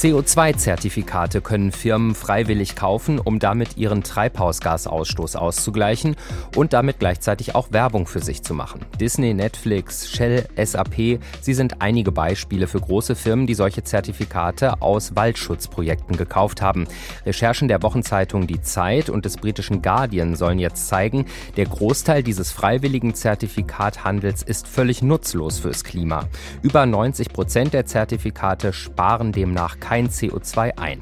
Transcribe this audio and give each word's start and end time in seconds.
CO2-Zertifikate 0.00 1.42
können 1.42 1.72
Firmen 1.72 2.14
freiwillig 2.14 2.74
kaufen, 2.74 3.18
um 3.18 3.38
damit 3.38 3.76
ihren 3.76 4.02
Treibhausgasausstoß 4.02 5.36
auszugleichen 5.36 6.16
und 6.56 6.72
damit 6.72 7.00
gleichzeitig 7.00 7.54
auch 7.54 7.70
Werbung 7.70 8.06
für 8.06 8.20
sich 8.20 8.42
zu 8.42 8.54
machen. 8.54 8.80
Disney, 8.98 9.34
Netflix, 9.34 10.08
Shell, 10.10 10.48
SAP, 10.56 11.20
sie 11.42 11.52
sind 11.52 11.82
einige 11.82 12.12
Beispiele 12.12 12.66
für 12.66 12.80
große 12.80 13.14
Firmen, 13.14 13.46
die 13.46 13.52
solche 13.52 13.84
Zertifikate 13.84 14.80
aus 14.80 15.16
Waldschutzprojekten 15.16 16.16
gekauft 16.16 16.62
haben. 16.62 16.86
Recherchen 17.26 17.68
der 17.68 17.82
Wochenzeitung 17.82 18.46
Die 18.46 18.62
Zeit 18.62 19.10
und 19.10 19.26
des 19.26 19.36
britischen 19.36 19.82
Guardian 19.82 20.34
sollen 20.34 20.58
jetzt 20.58 20.88
zeigen, 20.88 21.26
der 21.58 21.66
Großteil 21.66 22.22
dieses 22.22 22.50
freiwilligen 22.52 23.14
Zertifikathandels 23.14 24.44
ist 24.44 24.66
völlig 24.66 25.02
nutzlos 25.02 25.58
fürs 25.58 25.84
Klima. 25.84 26.24
Über 26.62 26.86
90 26.86 27.34
Prozent 27.34 27.74
der 27.74 27.84
Zertifikate 27.84 28.72
sparen 28.72 29.32
demnach 29.32 29.78
kein 29.90 30.08
CO2 30.08 30.78
ein. 30.78 31.00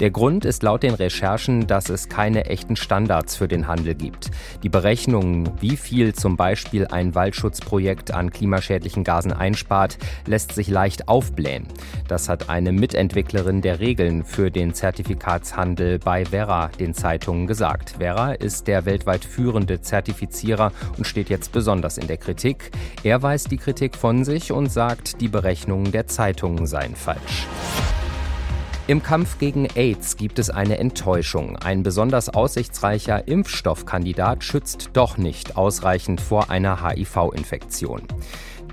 Der 0.00 0.10
Grund 0.10 0.44
ist 0.44 0.64
laut 0.64 0.82
den 0.82 0.94
Recherchen, 0.94 1.68
dass 1.68 1.88
es 1.88 2.08
keine 2.08 2.46
echten 2.46 2.74
Standards 2.74 3.36
für 3.36 3.46
den 3.46 3.68
Handel 3.68 3.94
gibt. 3.94 4.32
Die 4.64 4.68
Berechnungen, 4.68 5.48
wie 5.60 5.76
viel 5.76 6.14
zum 6.14 6.36
Beispiel 6.36 6.88
ein 6.88 7.14
Waldschutzprojekt 7.14 8.10
an 8.10 8.30
klimaschädlichen 8.30 9.04
Gasen 9.04 9.32
einspart, 9.32 9.98
lässt 10.26 10.52
sich 10.52 10.66
leicht 10.66 11.06
aufblähen. 11.06 11.68
Das 12.08 12.28
hat 12.28 12.48
eine 12.48 12.72
Mitentwicklerin 12.72 13.62
der 13.62 13.78
Regeln 13.78 14.24
für 14.24 14.50
den 14.50 14.74
Zertifikatshandel 14.74 16.00
bei 16.00 16.24
Vera 16.24 16.70
den 16.80 16.92
Zeitungen 16.92 17.46
gesagt. 17.46 17.94
Vera 18.00 18.32
ist 18.32 18.66
der 18.66 18.84
weltweit 18.84 19.24
führende 19.24 19.80
Zertifizierer 19.80 20.72
und 20.98 21.06
steht 21.06 21.30
jetzt 21.30 21.52
besonders 21.52 21.98
in 21.98 22.08
der 22.08 22.16
Kritik. 22.16 22.72
Er 23.04 23.22
weist 23.22 23.52
die 23.52 23.58
Kritik 23.58 23.94
von 23.94 24.24
sich 24.24 24.50
und 24.50 24.72
sagt, 24.72 25.20
die 25.20 25.28
Berechnungen 25.28 25.92
der 25.92 26.08
Zeitungen 26.08 26.66
seien 26.66 26.96
falsch. 26.96 27.46
Im 28.86 29.02
Kampf 29.02 29.38
gegen 29.38 29.66
AIDS 29.76 30.18
gibt 30.18 30.38
es 30.38 30.50
eine 30.50 30.76
Enttäuschung. 30.76 31.56
Ein 31.56 31.82
besonders 31.82 32.28
aussichtsreicher 32.28 33.26
Impfstoffkandidat 33.26 34.44
schützt 34.44 34.90
doch 34.92 35.16
nicht 35.16 35.56
ausreichend 35.56 36.20
vor 36.20 36.50
einer 36.50 36.86
HIV-Infektion. 36.86 38.02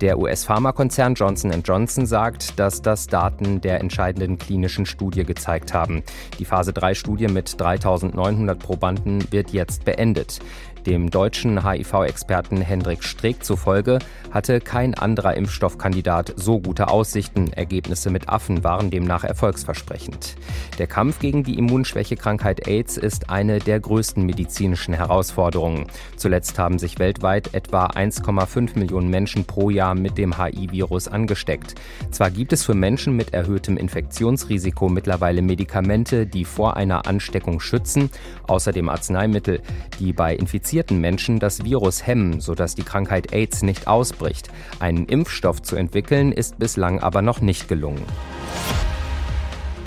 Der 0.01 0.17
US-Pharmakonzern 0.17 1.13
Johnson 1.13 1.53
Johnson 1.63 2.05
sagt, 2.07 2.59
dass 2.59 2.81
das 2.81 3.07
Daten 3.07 3.61
der 3.61 3.79
entscheidenden 3.79 4.37
klinischen 4.37 4.85
Studie 4.85 5.23
gezeigt 5.23 5.75
haben. 5.75 6.03
Die 6.39 6.45
Phase-3-Studie 6.45 7.27
mit 7.27 7.61
3900 7.61 8.59
Probanden 8.59 9.31
wird 9.31 9.51
jetzt 9.51 9.85
beendet. 9.85 10.39
Dem 10.85 11.11
deutschen 11.11 11.63
HIV-Experten 11.63 12.59
Hendrik 12.59 13.03
Streeck 13.03 13.43
zufolge 13.43 13.99
hatte 14.31 14.59
kein 14.59 14.95
anderer 14.95 15.35
Impfstoffkandidat 15.35 16.33
so 16.37 16.59
gute 16.59 16.87
Aussichten. 16.87 17.53
Ergebnisse 17.53 18.09
mit 18.09 18.29
Affen 18.29 18.63
waren 18.63 18.89
demnach 18.89 19.23
erfolgsversprechend. 19.23 20.35
Der 20.79 20.87
Kampf 20.87 21.19
gegen 21.19 21.43
die 21.43 21.59
Immunschwächekrankheit 21.59 22.67
AIDS 22.67 22.97
ist 22.97 23.29
eine 23.29 23.59
der 23.59 23.79
größten 23.79 24.25
medizinischen 24.25 24.95
Herausforderungen. 24.95 25.85
Zuletzt 26.15 26.57
haben 26.57 26.79
sich 26.79 26.97
weltweit 26.97 27.53
etwa 27.53 27.85
1,5 27.85 28.79
Millionen 28.79 29.09
Menschen 29.09 29.45
pro 29.45 29.69
Jahr 29.69 29.93
mit 29.93 30.17
dem 30.17 30.41
HIV-Virus 30.41 31.09
angesteckt. 31.09 31.75
Zwar 32.09 32.31
gibt 32.31 32.53
es 32.53 32.65
für 32.65 32.73
Menschen 32.73 33.15
mit 33.15 33.35
erhöhtem 33.35 33.77
Infektionsrisiko 33.77 34.89
mittlerweile 34.89 35.43
Medikamente, 35.43 36.25
die 36.25 36.45
vor 36.45 36.75
einer 36.75 37.05
Ansteckung 37.05 37.59
schützen, 37.59 38.09
außerdem 38.47 38.89
Arzneimittel, 38.89 39.61
die 39.99 40.11
bei 40.11 40.35
Infizierungen 40.35 40.70
infizierten 40.71 41.01
Menschen 41.01 41.39
das 41.39 41.65
Virus 41.65 42.07
hemmen, 42.07 42.39
sodass 42.39 42.75
die 42.75 42.83
Krankheit 42.83 43.33
AIDS 43.33 43.61
nicht 43.61 43.87
ausbricht. 43.87 44.47
Einen 44.79 45.05
Impfstoff 45.05 45.61
zu 45.61 45.75
entwickeln 45.75 46.31
ist 46.31 46.59
bislang 46.59 47.01
aber 47.01 47.21
noch 47.21 47.41
nicht 47.41 47.67
gelungen. 47.67 48.05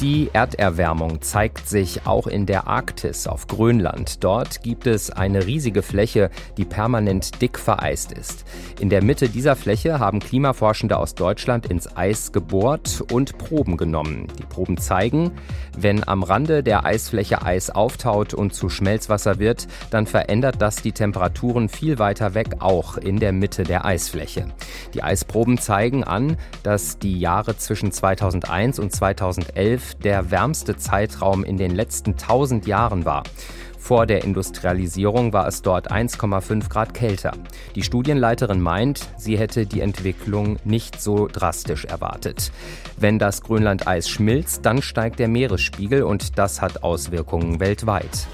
Die 0.04 0.28
Erderwärmung 0.34 1.22
zeigt 1.22 1.66
sich 1.66 2.06
auch 2.06 2.26
in 2.26 2.44
der 2.44 2.66
Arktis 2.68 3.26
auf 3.26 3.46
Grönland. 3.46 4.22
Dort 4.22 4.62
gibt 4.62 4.86
es 4.86 5.08
eine 5.08 5.46
riesige 5.46 5.80
Fläche, 5.80 6.28
die 6.58 6.66
permanent 6.66 7.40
dick 7.40 7.58
vereist 7.58 8.12
ist. 8.12 8.44
In 8.78 8.90
der 8.90 9.02
Mitte 9.02 9.30
dieser 9.30 9.56
Fläche 9.56 10.00
haben 10.00 10.20
Klimaforschende 10.20 10.98
aus 10.98 11.14
Deutschland 11.14 11.64
ins 11.64 11.96
Eis 11.96 12.32
gebohrt 12.32 13.02
und 13.12 13.38
Proben 13.38 13.78
genommen. 13.78 14.26
Die 14.38 14.44
Proben 14.44 14.76
zeigen, 14.76 15.32
wenn 15.74 16.06
am 16.06 16.22
Rande 16.22 16.62
der 16.62 16.84
Eisfläche 16.84 17.40
Eis 17.40 17.70
auftaut 17.70 18.34
und 18.34 18.52
zu 18.52 18.68
Schmelzwasser 18.68 19.38
wird, 19.38 19.68
dann 19.88 20.06
verändert 20.06 20.56
das 20.58 20.76
die 20.76 20.92
Temperaturen 20.92 21.70
viel 21.70 21.98
weiter 21.98 22.34
weg, 22.34 22.56
auch 22.58 22.98
in 22.98 23.20
der 23.20 23.32
Mitte 23.32 23.62
der 23.62 23.86
Eisfläche. 23.86 24.48
Die 24.92 25.02
Eisproben 25.02 25.56
zeigen 25.56 26.04
an, 26.04 26.36
dass 26.62 26.98
die 26.98 27.18
Jahre 27.18 27.56
zwischen 27.56 27.90
2001 27.90 28.78
und 28.78 28.94
2011 28.94 29.93
der 30.02 30.30
wärmste 30.30 30.76
Zeitraum 30.76 31.44
in 31.44 31.56
den 31.56 31.74
letzten 31.74 32.12
1000 32.12 32.66
Jahren 32.66 33.04
war. 33.04 33.22
Vor 33.84 34.06
der 34.06 34.24
Industrialisierung 34.24 35.34
war 35.34 35.46
es 35.46 35.60
dort 35.60 35.92
1,5 35.92 36.70
Grad 36.70 36.94
kälter. 36.94 37.32
Die 37.74 37.82
Studienleiterin 37.82 38.58
meint, 38.58 39.06
sie 39.18 39.36
hätte 39.36 39.66
die 39.66 39.82
Entwicklung 39.82 40.56
nicht 40.64 41.02
so 41.02 41.28
drastisch 41.30 41.84
erwartet. 41.84 42.50
Wenn 42.96 43.18
das 43.18 43.42
Grönlandeis 43.42 44.08
schmilzt, 44.08 44.64
dann 44.64 44.80
steigt 44.80 45.18
der 45.18 45.28
Meeresspiegel 45.28 46.02
und 46.02 46.38
das 46.38 46.62
hat 46.62 46.82
Auswirkungen 46.82 47.60
weltweit. 47.60 48.26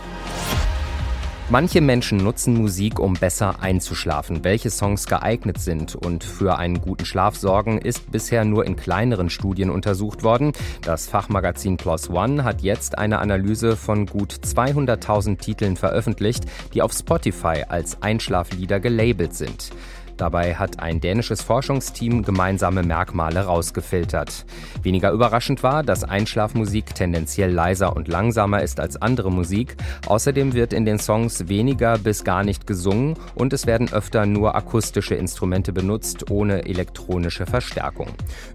Manche 1.50 1.80
Menschen 1.80 2.18
nutzen 2.18 2.54
Musik, 2.54 3.00
um 3.00 3.14
besser 3.14 3.60
einzuschlafen. 3.60 4.44
Welche 4.44 4.70
Songs 4.70 5.06
geeignet 5.06 5.58
sind 5.58 5.96
und 5.96 6.22
für 6.22 6.58
einen 6.58 6.80
guten 6.80 7.04
Schlaf 7.04 7.34
sorgen, 7.34 7.78
ist 7.78 8.12
bisher 8.12 8.44
nur 8.44 8.64
in 8.64 8.76
kleineren 8.76 9.30
Studien 9.30 9.68
untersucht 9.68 10.22
worden. 10.22 10.52
Das 10.82 11.08
Fachmagazin 11.08 11.76
Plus 11.76 12.08
One 12.08 12.44
hat 12.44 12.62
jetzt 12.62 12.98
eine 12.98 13.18
Analyse 13.18 13.76
von 13.76 14.06
gut 14.06 14.32
200.000 14.32 15.38
Titeln 15.38 15.76
veröffentlicht, 15.76 16.44
die 16.72 16.82
auf 16.82 16.92
Spotify 16.92 17.64
als 17.68 18.00
Einschlaflieder 18.00 18.78
gelabelt 18.78 19.34
sind. 19.34 19.70
Dabei 20.20 20.54
hat 20.54 20.80
ein 20.80 21.00
dänisches 21.00 21.40
Forschungsteam 21.40 22.22
gemeinsame 22.22 22.82
Merkmale 22.82 23.46
rausgefiltert. 23.46 24.44
Weniger 24.82 25.12
überraschend 25.12 25.62
war, 25.62 25.82
dass 25.82 26.04
Einschlafmusik 26.04 26.94
tendenziell 26.94 27.50
leiser 27.50 27.96
und 27.96 28.06
langsamer 28.06 28.60
ist 28.60 28.80
als 28.80 29.00
andere 29.00 29.32
Musik. 29.32 29.78
Außerdem 30.06 30.52
wird 30.52 30.74
in 30.74 30.84
den 30.84 30.98
Songs 30.98 31.48
weniger 31.48 31.96
bis 31.96 32.22
gar 32.22 32.44
nicht 32.44 32.66
gesungen 32.66 33.14
und 33.34 33.54
es 33.54 33.66
werden 33.66 33.94
öfter 33.94 34.26
nur 34.26 34.54
akustische 34.54 35.14
Instrumente 35.14 35.72
benutzt, 35.72 36.30
ohne 36.30 36.66
elektronische 36.66 37.46
Verstärkung. 37.46 38.08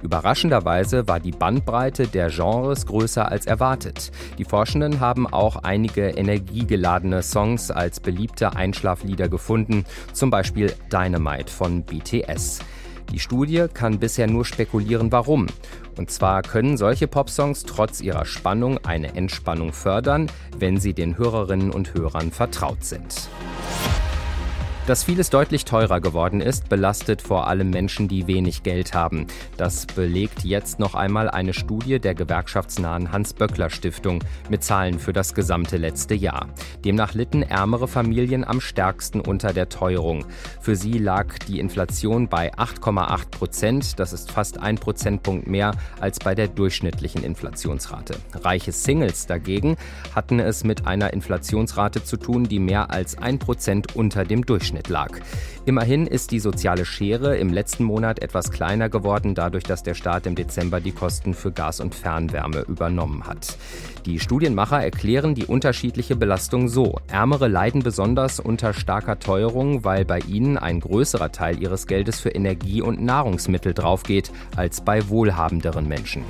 Überraschenderweise 0.03 1.07
war 1.07 1.19
die 1.19 1.31
Bandbreite 1.31 2.07
der 2.07 2.29
Genres 2.29 2.85
größer 2.85 3.31
als 3.31 3.47
erwartet. 3.47 4.11
Die 4.37 4.45
Forschenden 4.45 4.99
haben 4.99 5.25
auch 5.25 5.55
einige 5.55 6.09
energiegeladene 6.09 7.23
Songs 7.23 7.71
als 7.71 7.99
beliebte 7.99 8.55
Einschlaflieder 8.55 9.29
gefunden, 9.29 9.83
zum 10.13 10.29
Beispiel 10.29 10.71
Dynamite 10.91 11.54
von 11.55 11.83
BTS. 11.83 12.59
Die 13.11 13.19
Studie 13.19 13.65
kann 13.73 13.99
bisher 13.99 14.27
nur 14.27 14.45
spekulieren, 14.45 15.11
warum. 15.11 15.47
Und 15.97 16.11
zwar 16.11 16.41
können 16.41 16.77
solche 16.77 17.07
Popsongs 17.07 17.63
trotz 17.63 18.01
ihrer 18.01 18.25
Spannung 18.25 18.79
eine 18.83 19.15
Entspannung 19.15 19.71
fördern, 19.71 20.29
wenn 20.57 20.79
sie 20.79 20.93
den 20.93 21.17
Hörerinnen 21.17 21.71
und 21.71 21.93
Hörern 21.93 22.31
vertraut 22.31 22.83
sind. 22.83 23.29
Dass 24.87 25.03
vieles 25.03 25.31
deutlich 25.31 25.65
teurer 25.65 25.99
geworden 25.99 26.41
ist, 26.41 26.69
belastet 26.69 27.19
vor 27.19 27.47
allem 27.47 27.71
Menschen, 27.71 28.07
die 28.07 28.27
wenig 28.27 28.61
Geld 28.61 28.93
haben. 28.93 29.25
Das 29.57 29.87
belegt 29.87 30.43
jetzt 30.43 30.77
noch 30.77 30.93
einmal 30.93 31.27
eine 31.27 31.55
Studie 31.55 31.97
der 31.99 32.13
gewerkschaftsnahen 32.13 33.11
Hans-Böckler-Stiftung 33.11 34.23
mit 34.47 34.63
Zahlen 34.63 34.99
für 34.99 35.11
das 35.11 35.33
gesamte 35.33 35.77
letzte 35.77 36.13
Jahr. 36.13 36.49
Demnach 36.83 37.15
litten 37.15 37.41
ärmere 37.41 37.87
Familien 37.87 38.43
am 38.43 38.61
stärksten 38.61 39.21
unter 39.21 39.53
der 39.53 39.69
Teuerung. 39.69 40.23
Für 40.61 40.75
sie 40.75 40.99
lag 40.99 41.39
die 41.47 41.59
Inflation 41.59 42.27
bei 42.27 42.53
8,8 42.53 43.31
Prozent. 43.31 43.99
Das 43.99 44.13
ist 44.13 44.31
fast 44.31 44.59
ein 44.59 44.75
Prozentpunkt 44.75 45.47
mehr 45.47 45.71
als 45.99 46.19
bei 46.19 46.35
der 46.35 46.47
durchschnittlichen 46.47 47.23
Inflationsrate. 47.23 48.17
Reiche 48.35 48.71
Singles 48.71 49.25
dagegen 49.25 49.77
hatten 50.13 50.39
es 50.39 50.63
mit 50.63 50.85
einer 50.85 51.11
Inflationsrate 51.11 52.03
zu 52.03 52.17
tun, 52.17 52.43
die 52.43 52.59
mehr 52.59 52.91
als 52.91 53.17
ein 53.17 53.39
Prozent 53.39 53.95
unter 53.95 54.25
dem 54.25 54.45
Durchschnitt 54.45 54.74
Durchschnitt 54.75 54.89
lag. 54.89 55.11
Immerhin 55.65 56.05
ist 56.05 56.31
die 56.31 56.39
soziale 56.39 56.85
Schere 56.85 57.37
im 57.37 57.51
letzten 57.51 57.83
Monat 57.85 58.21
etwas 58.21 58.51
kleiner 58.51 58.87
geworden, 58.87 59.33
dadurch, 59.33 59.63
dass 59.63 59.81
der 59.81 59.95
Staat 59.95 60.27
im 60.27 60.35
Dezember 60.35 60.79
die 60.79 60.91
Kosten 60.91 61.33
für 61.33 61.51
Gas 61.51 61.79
und 61.79 61.95
Fernwärme 61.95 62.61
übernommen 62.61 63.25
hat. 63.25 63.57
Die 64.05 64.19
Studienmacher 64.19 64.83
erklären 64.83 65.33
die 65.33 65.45
unterschiedliche 65.45 66.15
Belastung 66.15 66.67
so. 66.67 66.99
Ärmere 67.07 67.47
leiden 67.47 67.81
besonders 67.81 68.39
unter 68.39 68.73
starker 68.73 69.19
Teuerung, 69.19 69.83
weil 69.83 70.05
bei 70.05 70.19
ihnen 70.19 70.57
ein 70.57 70.81
größerer 70.81 71.31
Teil 71.31 71.59
ihres 71.61 71.87
Geldes 71.87 72.19
für 72.19 72.29
Energie 72.29 72.83
und 72.83 73.01
Nahrungsmittel 73.01 73.73
draufgeht 73.73 74.31
als 74.55 74.81
bei 74.81 75.09
wohlhabenderen 75.09 75.87
Menschen. 75.87 76.23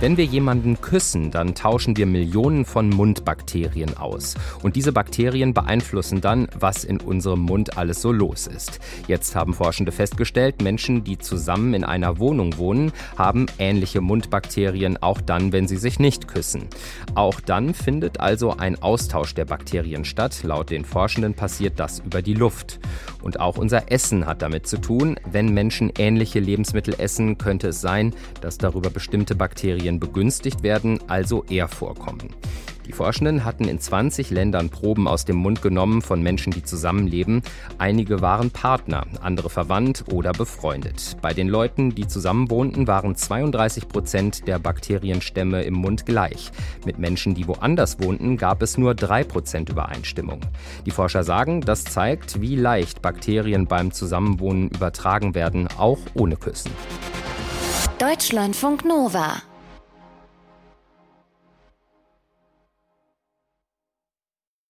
Wenn 0.00 0.16
wir 0.16 0.24
jemanden 0.24 0.80
küssen, 0.80 1.30
dann 1.30 1.54
tauschen 1.54 1.94
wir 1.94 2.06
Millionen 2.06 2.64
von 2.64 2.88
Mundbakterien 2.88 3.98
aus. 3.98 4.34
Und 4.62 4.74
diese 4.74 4.92
Bakterien 4.92 5.52
beeinflussen 5.52 6.22
dann, 6.22 6.48
was 6.58 6.84
in 6.84 7.02
unserem 7.02 7.40
Mund 7.40 7.76
alles 7.76 8.00
so 8.00 8.10
los 8.10 8.46
ist. 8.46 8.80
Jetzt 9.08 9.36
haben 9.36 9.52
Forschende 9.52 9.92
festgestellt, 9.92 10.62
Menschen, 10.62 11.04
die 11.04 11.18
zusammen 11.18 11.74
in 11.74 11.84
einer 11.84 12.18
Wohnung 12.18 12.56
wohnen, 12.56 12.92
haben 13.18 13.44
ähnliche 13.58 14.00
Mundbakterien, 14.00 14.96
auch 15.02 15.20
dann, 15.20 15.52
wenn 15.52 15.68
sie 15.68 15.76
sich 15.76 15.98
nicht 15.98 16.26
küssen. 16.26 16.68
Auch 17.14 17.38
dann 17.38 17.74
findet 17.74 18.20
also 18.20 18.56
ein 18.56 18.80
Austausch 18.82 19.34
der 19.34 19.44
Bakterien 19.44 20.06
statt. 20.06 20.42
Laut 20.44 20.70
den 20.70 20.86
Forschenden 20.86 21.34
passiert 21.34 21.78
das 21.78 21.98
über 21.98 22.22
die 22.22 22.32
Luft. 22.32 22.80
Und 23.22 23.40
auch 23.40 23.58
unser 23.58 23.90
Essen 23.90 24.26
hat 24.26 24.42
damit 24.42 24.66
zu 24.66 24.78
tun. 24.78 25.16
Wenn 25.30 25.52
Menschen 25.52 25.92
ähnliche 25.98 26.40
Lebensmittel 26.40 26.94
essen, 26.98 27.38
könnte 27.38 27.68
es 27.68 27.80
sein, 27.80 28.14
dass 28.40 28.58
darüber 28.58 28.90
bestimmte 28.90 29.34
Bakterien 29.34 30.00
begünstigt 30.00 30.62
werden, 30.62 31.00
also 31.08 31.44
eher 31.44 31.68
vorkommen. 31.68 32.34
Die 32.90 32.96
Forschenden 32.96 33.44
hatten 33.44 33.68
in 33.68 33.78
20 33.78 34.30
Ländern 34.30 34.68
Proben 34.68 35.06
aus 35.06 35.24
dem 35.24 35.36
Mund 35.36 35.62
genommen 35.62 36.02
von 36.02 36.20
Menschen, 36.24 36.52
die 36.52 36.64
zusammenleben. 36.64 37.42
Einige 37.78 38.20
waren 38.20 38.50
Partner, 38.50 39.06
andere 39.20 39.48
verwandt 39.48 40.06
oder 40.12 40.32
befreundet. 40.32 41.16
Bei 41.22 41.32
den 41.32 41.46
Leuten, 41.46 41.94
die 41.94 42.08
zusammenwohnten, 42.08 42.88
waren 42.88 43.14
32 43.14 43.86
Prozent 43.86 44.48
der 44.48 44.58
Bakterienstämme 44.58 45.62
im 45.62 45.74
Mund 45.74 46.04
gleich. 46.04 46.50
Mit 46.84 46.98
Menschen, 46.98 47.36
die 47.36 47.46
woanders 47.46 48.00
wohnten, 48.00 48.36
gab 48.36 48.60
es 48.60 48.76
nur 48.76 48.96
3 48.96 49.22
Prozent 49.22 49.68
Übereinstimmung. 49.68 50.40
Die 50.84 50.90
Forscher 50.90 51.22
sagen, 51.22 51.60
das 51.60 51.84
zeigt, 51.84 52.40
wie 52.40 52.56
leicht 52.56 53.02
Bakterien 53.02 53.68
beim 53.68 53.92
Zusammenwohnen 53.92 54.68
übertragen 54.68 55.36
werden, 55.36 55.68
auch 55.78 56.00
ohne 56.14 56.34
Küssen. 56.34 56.72
Deutschlandfunk 58.00 58.84
Nova 58.84 59.42